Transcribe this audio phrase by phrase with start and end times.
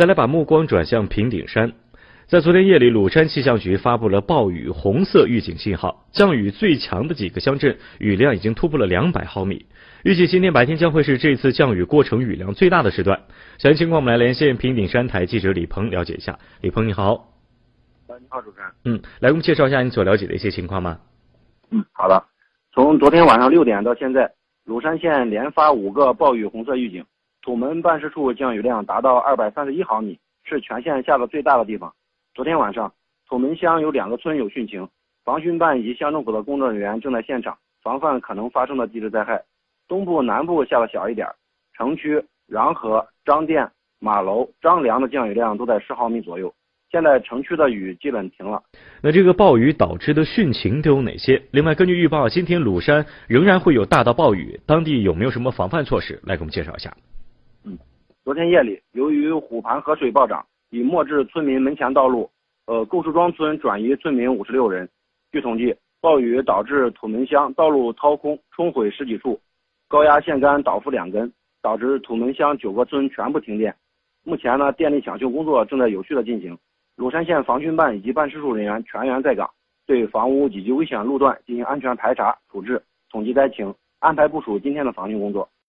[0.00, 1.74] 再来把目光转向平顶山，
[2.26, 9.66] 在昨天夜里，鲁山气象局发布了暴雨红色预警信号，降雨最强的几个乡镇雨量已经突破了两百毫米。
[10.02, 13.20] 预计今天白天将会是这次降雨过程雨量最大的时段。
[13.58, 16.38] 详细情况我们来连线平顶山台记者李鹏了解一下。
[16.62, 17.34] 李鹏你好。
[18.08, 18.70] 你好，主持人。
[18.86, 20.98] 嗯，来给我们介绍一下你所了解的一些情况吗？
[21.70, 22.24] 嗯，好的。
[22.72, 24.32] 从昨天晚上六点到现在，
[24.64, 27.04] 鲁山县连发五个暴雨红色预警。
[27.42, 31.92] 土门办事处降雨量达到二百三十一毫米，是全县下的最大的地方。
[32.34, 32.92] 昨天晚上，
[33.26, 34.86] 土门乡有两个村有汛情，
[35.24, 39.42] 防汛办以及乡政府的工作人员正在现场，防范可能发生的地质灾害。
[39.88, 41.26] 东部、南部下的小一点，
[41.74, 46.52] 城区穰河、张店、马楼、张良的降雨量都在十毫米左右。
[46.90, 48.62] 现在城区的雨基本停了。
[49.00, 51.42] 那这个暴雨导致的汛情都有哪些？
[51.52, 56.20] 另外，根据预报，今天鲁山仍然会有大到暴雨，当地有没有什么防范措施？
[56.24, 56.94] 来给我们介绍一下。
[57.64, 57.78] 嗯
[58.24, 62.30] 昨天夜里，由于虎盘河水暴涨，已没至村民门前道路，
[62.66, 64.88] 呃，构树庄村转移村民五十六人。
[65.32, 69.38] 据统计，暴雨导致土门乡道路掏空，冲毁十几处，
[69.88, 71.30] 高压线杆倒伏两根，
[71.62, 73.74] 导致土门乡九个村全部停电。
[74.24, 76.56] 目前呢，电力抢修工作正在有序的进行。
[76.96, 79.50] 鲁山县防汛办以及办事处人员全员在岗，
[79.86, 82.80] 对房屋以及危险路段进行安全排查处置，
[83.10, 85.48] 统计灾情，安排部署今天的防汛工作。